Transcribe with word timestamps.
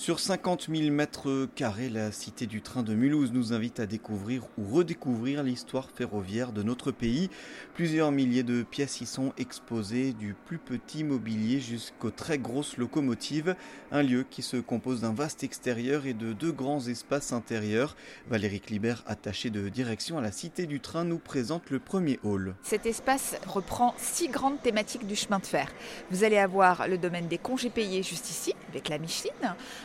Sur 0.00 0.18
50 0.18 0.70
000 0.74 0.90
mètres 0.90 1.46
carrés, 1.54 1.90
la 1.90 2.10
cité 2.10 2.46
du 2.46 2.62
train 2.62 2.82
de 2.82 2.94
Mulhouse 2.94 3.32
nous 3.32 3.52
invite 3.52 3.80
à 3.80 3.86
découvrir 3.86 4.44
ou 4.56 4.74
redécouvrir 4.74 5.42
l'histoire 5.42 5.90
ferroviaire 5.94 6.52
de 6.52 6.62
notre 6.62 6.90
pays. 6.90 7.28
Plusieurs 7.74 8.10
milliers 8.10 8.42
de 8.42 8.62
pièces 8.62 9.02
y 9.02 9.06
sont 9.06 9.34
exposées, 9.36 10.14
du 10.14 10.32
plus 10.46 10.56
petit 10.56 11.04
mobilier 11.04 11.60
jusqu'aux 11.60 12.10
très 12.10 12.38
grosses 12.38 12.78
locomotives. 12.78 13.54
Un 13.92 14.02
lieu 14.02 14.24
qui 14.30 14.40
se 14.40 14.56
compose 14.56 15.02
d'un 15.02 15.12
vaste 15.12 15.44
extérieur 15.44 16.06
et 16.06 16.14
de 16.14 16.32
deux 16.32 16.52
grands 16.52 16.80
espaces 16.80 17.34
intérieurs. 17.34 17.94
Valérie 18.30 18.60
Clibert, 18.60 19.04
attachée 19.06 19.50
de 19.50 19.68
direction 19.68 20.16
à 20.16 20.22
la 20.22 20.32
cité 20.32 20.64
du 20.64 20.80
train, 20.80 21.04
nous 21.04 21.18
présente 21.18 21.68
le 21.68 21.78
premier 21.78 22.18
hall. 22.24 22.54
Cet 22.62 22.86
espace 22.86 23.36
reprend 23.46 23.94
six 23.98 24.28
grandes 24.28 24.62
thématiques 24.62 25.06
du 25.06 25.14
chemin 25.14 25.40
de 25.40 25.46
fer. 25.46 25.70
Vous 26.10 26.24
allez 26.24 26.38
avoir 26.38 26.88
le 26.88 26.96
domaine 26.96 27.28
des 27.28 27.36
congés 27.36 27.68
payés 27.68 28.02
juste 28.02 28.30
ici, 28.30 28.54
avec 28.70 28.88
la 28.88 28.96
Micheline 28.96 29.34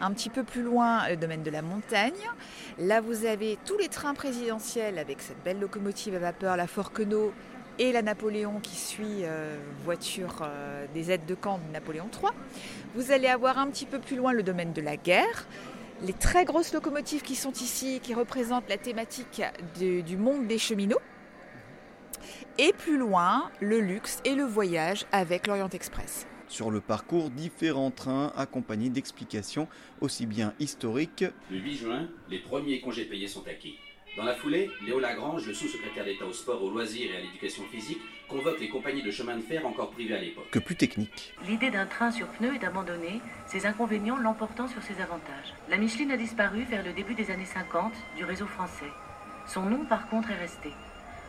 un 0.00 0.12
petit 0.12 0.30
peu 0.30 0.42
plus 0.42 0.62
loin, 0.62 1.08
le 1.08 1.16
domaine 1.16 1.42
de 1.42 1.50
la 1.50 1.62
montagne. 1.62 2.12
Là, 2.78 3.00
vous 3.00 3.24
avez 3.24 3.58
tous 3.64 3.76
les 3.78 3.88
trains 3.88 4.14
présidentiels 4.14 4.98
avec 4.98 5.20
cette 5.20 5.42
belle 5.44 5.60
locomotive 5.60 6.14
à 6.14 6.18
vapeur, 6.18 6.56
la 6.56 6.66
Forquenot 6.66 7.32
et 7.78 7.92
la 7.92 8.02
Napoléon 8.02 8.60
qui 8.60 8.76
suit 8.76 9.24
euh, 9.24 9.56
voiture 9.84 10.42
euh, 10.42 10.86
des 10.94 11.10
aides 11.10 11.26
de 11.26 11.34
camp 11.34 11.58
de 11.66 11.72
Napoléon 11.72 12.08
III. 12.12 12.30
Vous 12.94 13.12
allez 13.12 13.28
avoir 13.28 13.58
un 13.58 13.68
petit 13.68 13.86
peu 13.86 13.98
plus 13.98 14.16
loin 14.16 14.32
le 14.32 14.42
domaine 14.42 14.72
de 14.72 14.82
la 14.82 14.96
guerre. 14.96 15.46
Les 16.02 16.12
très 16.12 16.44
grosses 16.44 16.72
locomotives 16.72 17.22
qui 17.22 17.36
sont 17.36 17.52
ici, 17.52 18.00
qui 18.02 18.14
représentent 18.14 18.68
la 18.68 18.78
thématique 18.78 19.42
du 19.78 20.16
monde 20.16 20.46
des 20.46 20.58
cheminots. 20.58 21.00
Et 22.58 22.72
plus 22.72 22.98
loin, 22.98 23.50
le 23.60 23.80
luxe 23.80 24.18
et 24.24 24.34
le 24.34 24.44
voyage 24.44 25.06
avec 25.12 25.46
l'Orient 25.46 25.68
Express. 25.68 26.26
Sur 26.50 26.72
le 26.72 26.80
parcours, 26.80 27.30
différents 27.30 27.92
trains 27.92 28.32
accompagnés 28.36 28.90
d'explications 28.90 29.68
aussi 30.00 30.26
bien 30.26 30.52
historiques. 30.58 31.24
Le 31.48 31.58
8 31.58 31.76
juin, 31.76 32.08
les 32.28 32.40
premiers 32.40 32.80
congés 32.80 33.04
payés 33.04 33.28
sont 33.28 33.46
acquis. 33.46 33.78
Dans 34.16 34.24
la 34.24 34.34
foulée, 34.34 34.68
Léo 34.84 34.98
Lagrange, 34.98 35.46
le 35.46 35.54
sous-secrétaire 35.54 36.04
d'État 36.04 36.26
au 36.26 36.32
sport, 36.32 36.60
aux 36.60 36.70
loisirs 36.70 37.12
et 37.12 37.18
à 37.18 37.20
l'éducation 37.20 37.62
physique, 37.70 38.00
convoque 38.28 38.58
les 38.58 38.68
compagnies 38.68 39.04
de 39.04 39.12
chemin 39.12 39.36
de 39.36 39.42
fer 39.42 39.64
encore 39.64 39.92
privées 39.92 40.16
à 40.16 40.20
l'époque. 40.20 40.50
Que 40.50 40.58
plus 40.58 40.74
technique. 40.74 41.32
L'idée 41.46 41.70
d'un 41.70 41.86
train 41.86 42.10
sur 42.10 42.26
pneus 42.26 42.56
est 42.56 42.64
abandonnée, 42.64 43.20
ses 43.46 43.64
inconvénients 43.66 44.18
l'emportant 44.18 44.66
sur 44.66 44.82
ses 44.82 45.00
avantages. 45.00 45.54
La 45.68 45.78
Micheline 45.78 46.10
a 46.10 46.16
disparu 46.16 46.64
vers 46.64 46.84
le 46.84 46.92
début 46.92 47.14
des 47.14 47.30
années 47.30 47.44
50 47.44 47.92
du 48.16 48.24
réseau 48.24 48.46
français. 48.46 48.90
Son 49.46 49.62
nom, 49.62 49.84
par 49.84 50.08
contre, 50.08 50.32
est 50.32 50.38
resté. 50.38 50.70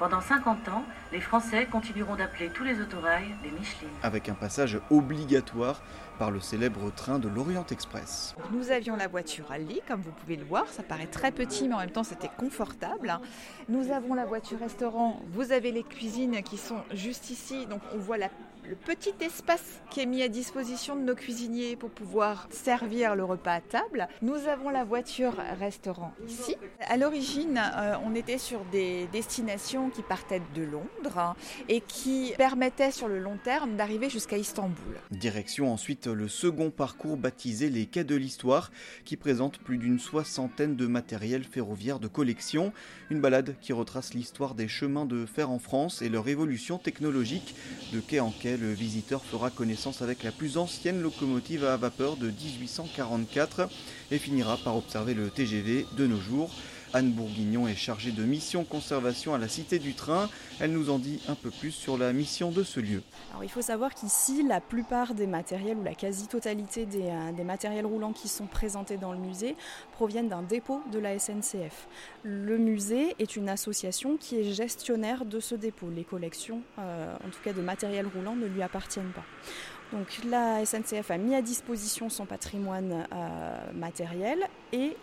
Pendant 0.00 0.22
50 0.22 0.70
ans, 0.70 0.82
les 1.12 1.20
Français 1.20 1.66
continueront 1.70 2.16
d'appeler 2.16 2.48
tous 2.48 2.64
les 2.64 2.80
autorails 2.80 3.34
des 3.42 3.50
Michelin. 3.50 3.90
Avec 4.02 4.30
un 4.30 4.34
passage 4.34 4.80
obligatoire 4.90 5.82
par 6.18 6.30
le 6.30 6.40
célèbre 6.40 6.90
train 6.90 7.18
de 7.18 7.28
l'Orient 7.28 7.66
Express. 7.70 8.34
Nous 8.50 8.70
avions 8.70 8.96
la 8.96 9.08
voiture 9.08 9.52
à 9.52 9.58
lit, 9.58 9.82
comme 9.86 10.00
vous 10.00 10.12
pouvez 10.12 10.36
le 10.36 10.44
voir. 10.46 10.66
Ça 10.68 10.82
paraît 10.82 11.04
très 11.04 11.32
petit, 11.32 11.68
mais 11.68 11.74
en 11.74 11.80
même 11.80 11.90
temps, 11.90 12.02
c'était 12.02 12.30
confortable. 12.34 13.20
Nous 13.68 13.92
avons 13.92 14.14
la 14.14 14.24
voiture 14.24 14.58
restaurant. 14.58 15.20
Vous 15.34 15.52
avez 15.52 15.70
les 15.70 15.82
cuisines 15.82 16.42
qui 16.42 16.56
sont 16.56 16.80
juste 16.94 17.28
ici. 17.28 17.66
Donc, 17.66 17.82
on 17.94 17.98
voit 17.98 18.16
la 18.16 18.30
le 18.70 18.76
petit 18.76 19.14
espace 19.20 19.80
qui 19.90 19.98
est 19.98 20.06
mis 20.06 20.22
à 20.22 20.28
disposition 20.28 20.94
de 20.94 21.00
nos 21.00 21.16
cuisiniers 21.16 21.74
pour 21.74 21.90
pouvoir 21.90 22.46
servir 22.50 23.16
le 23.16 23.24
repas 23.24 23.54
à 23.54 23.60
table. 23.60 24.06
Nous 24.22 24.46
avons 24.46 24.70
la 24.70 24.84
voiture 24.84 25.34
restaurant 25.58 26.12
ici. 26.28 26.54
À 26.86 26.96
l'origine, 26.96 27.58
euh, 27.58 27.96
on 28.06 28.14
était 28.14 28.38
sur 28.38 28.64
des 28.66 29.08
destinations 29.12 29.90
qui 29.90 30.02
partaient 30.02 30.40
de 30.54 30.62
Londres 30.62 31.18
hein, 31.18 31.34
et 31.68 31.80
qui 31.80 32.32
permettaient 32.38 32.92
sur 32.92 33.08
le 33.08 33.18
long 33.18 33.38
terme 33.42 33.74
d'arriver 33.74 34.08
jusqu'à 34.08 34.38
Istanbul. 34.38 35.00
Direction 35.10 35.72
ensuite 35.72 36.06
le 36.06 36.28
second 36.28 36.70
parcours 36.70 37.16
baptisé 37.16 37.70
les 37.70 37.86
Quais 37.86 38.04
de 38.04 38.14
l'Histoire 38.14 38.70
qui 39.04 39.16
présente 39.16 39.58
plus 39.58 39.78
d'une 39.78 39.98
soixantaine 39.98 40.76
de 40.76 40.86
matériels 40.86 41.42
ferroviaires 41.42 41.98
de 41.98 42.06
collection. 42.06 42.72
Une 43.10 43.20
balade 43.20 43.56
qui 43.60 43.72
retrace 43.72 44.14
l'histoire 44.14 44.54
des 44.54 44.68
chemins 44.68 45.06
de 45.06 45.26
fer 45.26 45.50
en 45.50 45.58
France 45.58 46.02
et 46.02 46.08
leur 46.08 46.28
évolution 46.28 46.78
technologique 46.78 47.56
de 47.92 47.98
quai 47.98 48.20
en 48.20 48.30
quai 48.30 48.59
le 48.60 48.72
visiteur 48.72 49.24
fera 49.24 49.50
connaissance 49.50 50.02
avec 50.02 50.22
la 50.22 50.32
plus 50.32 50.58
ancienne 50.58 51.00
locomotive 51.00 51.64
à 51.64 51.76
vapeur 51.76 52.16
de 52.16 52.26
1844 52.26 53.68
et 54.10 54.18
finira 54.18 54.58
par 54.58 54.76
observer 54.76 55.14
le 55.14 55.30
TGV 55.30 55.86
de 55.96 56.06
nos 56.06 56.20
jours. 56.20 56.50
Anne 56.92 57.12
Bourguignon 57.12 57.68
est 57.68 57.76
chargée 57.76 58.10
de 58.10 58.24
mission 58.24 58.64
conservation 58.64 59.32
à 59.34 59.38
la 59.38 59.48
Cité 59.48 59.78
du 59.78 59.94
Train. 59.94 60.28
Elle 60.58 60.72
nous 60.72 60.90
en 60.90 60.98
dit 60.98 61.22
un 61.28 61.34
peu 61.34 61.50
plus 61.50 61.70
sur 61.70 61.96
la 61.96 62.12
mission 62.12 62.50
de 62.50 62.64
ce 62.64 62.80
lieu. 62.80 63.02
Il 63.42 63.48
faut 63.48 63.62
savoir 63.62 63.94
qu'ici, 63.94 64.42
la 64.42 64.60
plupart 64.60 65.14
des 65.14 65.26
matériels 65.26 65.78
ou 65.78 65.84
la 65.84 65.94
quasi-totalité 65.94 66.86
des, 66.86 67.08
euh, 67.08 67.32
des, 67.32 67.44
matériels 67.44 67.86
roulants 67.86 68.12
qui 68.12 68.28
sont 68.28 68.46
présentés 68.46 68.96
dans 68.96 69.12
le 69.12 69.18
musée 69.18 69.56
proviennent 69.92 70.28
d'un 70.28 70.42
dépôt 70.42 70.82
de 70.92 70.98
la 70.98 71.18
SNCF. 71.18 71.86
Le 72.24 72.58
musée 72.58 73.14
est 73.18 73.36
une 73.36 73.48
association 73.48 74.16
qui 74.16 74.36
est 74.36 74.52
gestionnaire 74.52 75.24
de 75.24 75.38
ce 75.38 75.54
dépôt. 75.54 75.88
Les 75.94 76.04
collections, 76.04 76.62
euh, 76.78 77.14
en 77.24 77.30
tout 77.30 77.40
cas 77.44 77.52
de 77.52 77.60
matériel 77.60 78.06
roulant, 78.06 78.34
ne 78.34 78.46
lui 78.46 78.62
appartiennent 78.62 79.12
pas. 79.12 79.24
Donc 79.92 80.20
la 80.24 80.64
SNCF 80.64 81.10
a 81.10 81.18
mis 81.18 81.34
à 81.34 81.42
disposition 81.42 82.08
son 82.08 82.26
patrimoine 82.26 83.06
euh, 83.12 83.72
matériel 83.72 84.46
et 84.72 84.96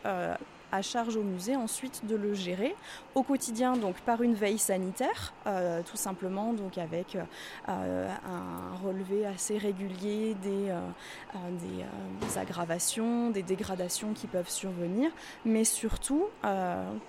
à 0.71 0.81
charge 0.81 1.15
au 1.15 1.23
musée 1.23 1.55
ensuite 1.55 2.05
de 2.05 2.15
le 2.15 2.33
gérer 2.33 2.75
au 3.15 3.23
quotidien 3.23 3.73
donc 3.77 3.95
par 4.01 4.21
une 4.21 4.33
veille 4.33 4.57
sanitaire 4.57 5.33
euh, 5.45 5.81
tout 5.83 5.97
simplement 5.97 6.53
donc 6.53 6.77
avec 6.77 7.17
euh, 7.69 8.07
un 8.25 8.85
relevé 8.85 9.25
assez 9.25 9.57
régulier 9.57 10.35
des, 10.41 10.69
euh, 10.69 10.79
des, 11.51 12.37
aggravations 12.37 13.29
des 13.29 13.43
dégradations 13.43 14.13
qui 14.13 14.27
peuvent 14.27 14.49
survenir. 14.49 15.11
Mais 15.45 15.63
surtout 15.63 16.25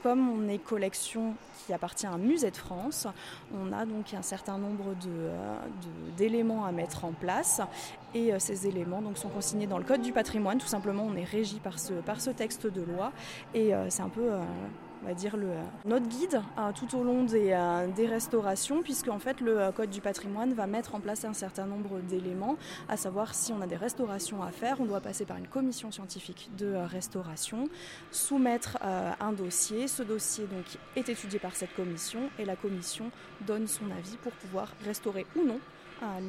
comme 0.02 0.30
on 0.30 0.48
est 0.48 0.58
collection 0.58 1.34
qui 1.66 1.72
appartient 1.72 2.06
à 2.06 2.12
un 2.12 2.18
musée 2.18 2.50
de 2.50 2.56
France 2.56 3.06
on 3.54 3.72
a 3.72 3.84
donc 3.84 4.14
un 4.14 4.22
certain 4.22 4.58
nombre 4.58 4.94
d'éléments 6.16 6.62
de, 6.62 6.68
à 6.68 6.72
mettre 6.72 7.04
en 7.04 7.12
place 7.12 7.60
et 8.14 8.32
ces 8.38 8.66
éléments 8.66 9.02
donc 9.02 9.18
sont 9.18 9.28
consignés 9.28 9.66
dans 9.66 9.78
le 9.78 9.84
code 9.84 10.02
du 10.02 10.12
patrimoine. 10.12 10.58
Tout 10.58 10.66
simplement 10.66 11.04
on 11.06 11.16
est 11.16 11.24
régi 11.24 11.60
par 11.60 11.78
ce, 11.78 11.94
par 11.94 12.20
ce 12.20 12.30
texte 12.30 12.66
de 12.66 12.82
loi. 12.82 13.12
Et 13.54 13.74
euh, 13.74 13.90
c'est 13.90 14.02
un 14.02 14.08
peu 14.08 14.32
euh, 14.32 14.42
on 15.02 15.06
va 15.06 15.14
dire 15.14 15.36
le, 15.36 15.48
notre 15.84 16.06
guide 16.08 16.42
euh, 16.58 16.72
tout 16.72 16.96
au 16.96 17.02
long 17.02 17.24
des, 17.24 17.52
euh, 17.52 17.86
des 17.88 18.06
restaurations, 18.06 18.82
puisque 18.82 19.08
en 19.08 19.18
fait 19.18 19.40
le 19.40 19.70
Code 19.72 19.90
du 19.90 20.00
patrimoine 20.00 20.54
va 20.54 20.66
mettre 20.66 20.94
en 20.94 21.00
place 21.00 21.24
un 21.24 21.32
certain 21.32 21.66
nombre 21.66 22.00
d'éléments, 22.00 22.56
à 22.88 22.96
savoir 22.96 23.34
si 23.34 23.52
on 23.52 23.60
a 23.60 23.66
des 23.66 23.76
restaurations 23.76 24.42
à 24.42 24.50
faire, 24.50 24.80
on 24.80 24.84
doit 24.84 25.00
passer 25.00 25.24
par 25.24 25.36
une 25.36 25.46
commission 25.46 25.90
scientifique 25.90 26.50
de 26.56 26.66
euh, 26.66 26.86
restauration, 26.86 27.68
soumettre 28.10 28.78
euh, 28.84 29.12
un 29.20 29.32
dossier, 29.32 29.88
ce 29.88 30.02
dossier 30.02 30.46
donc 30.46 30.64
est 30.96 31.08
étudié 31.08 31.38
par 31.38 31.54
cette 31.54 31.74
commission 31.74 32.30
et 32.38 32.44
la 32.44 32.56
commission 32.56 33.10
donne 33.46 33.66
son 33.66 33.90
avis 33.90 34.16
pour 34.22 34.32
pouvoir 34.32 34.72
restaurer 34.84 35.26
ou 35.36 35.44
non 35.44 35.60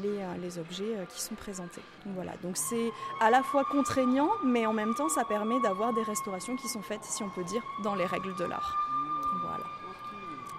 les, 0.01 0.19
les, 0.41 0.57
objets 0.57 1.05
qui 1.09 1.21
sont 1.21 1.35
présentés. 1.35 1.81
Donc 2.03 2.15
voilà, 2.15 2.31
donc 2.41 2.57
c'est 2.57 2.91
à 3.21 3.29
la 3.29 3.43
fois 3.43 3.63
contraignant, 3.63 4.29
mais 4.43 4.65
en 4.65 4.73
même 4.73 4.95
temps 4.95 5.09
ça 5.09 5.23
permet 5.25 5.59
d'avoir 5.61 5.93
des 5.93 6.01
restaurations 6.01 6.55
qui 6.55 6.67
sont 6.67 6.81
faites, 6.81 7.03
si 7.03 7.21
on 7.21 7.29
peut 7.29 7.43
dire, 7.43 7.61
dans 7.83 7.93
les 7.93 8.05
règles 8.05 8.35
de 8.37 8.45
l'art. 8.45 8.68
Voilà. 9.41 9.65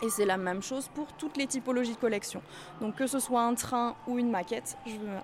Et 0.02 0.08
c'est 0.08 0.24
la 0.24 0.38
même 0.38 0.62
chose 0.62 0.88
pour 0.94 1.06
toutes 1.18 1.36
les 1.36 1.46
typologies 1.46 1.92
de 1.94 1.98
collection. 1.98 2.42
Donc 2.80 2.96
que 2.96 3.06
ce 3.06 3.18
soit 3.18 3.42
un 3.42 3.54
train 3.54 3.96
ou 4.06 4.18
une 4.18 4.30
maquette, 4.30 4.78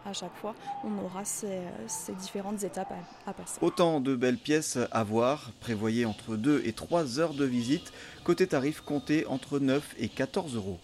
à 0.05 0.13
chaque 0.13 0.37
fois, 0.37 0.55
on 0.85 1.03
aura 1.03 1.25
ces, 1.25 1.63
ces 1.87 2.13
différentes 2.13 2.63
étapes 2.63 2.93
à, 2.93 3.31
à, 3.31 3.33
passer. 3.33 3.59
Autant 3.63 4.01
de 4.01 4.15
belles 4.15 4.37
pièces 4.37 4.79
à 4.93 5.03
voir, 5.03 5.51
prévoyez 5.61 6.05
entre 6.05 6.37
2 6.37 6.63
et 6.65 6.73
3 6.73 7.21
heures 7.21 7.35
de 7.35 7.45
visite. 7.45 7.93
Côté 8.23 8.47
tarif, 8.47 8.83
comptez 8.83 9.27
entre 9.27 9.59
9 9.59 9.95
et 9.99 10.09
14 10.09 10.57
euros. 10.57 10.79